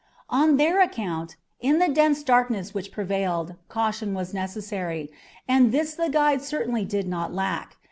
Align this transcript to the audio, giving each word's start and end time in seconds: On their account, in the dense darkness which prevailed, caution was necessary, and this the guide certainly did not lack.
On 0.31 0.57
their 0.57 0.81
account, 0.81 1.35
in 1.59 1.77
the 1.77 1.87
dense 1.87 2.23
darkness 2.23 2.73
which 2.73 2.91
prevailed, 2.91 3.53
caution 3.69 4.15
was 4.15 4.33
necessary, 4.33 5.11
and 5.47 5.71
this 5.71 5.93
the 5.93 6.09
guide 6.09 6.41
certainly 6.41 6.85
did 6.85 7.07
not 7.07 7.35
lack. 7.35 7.77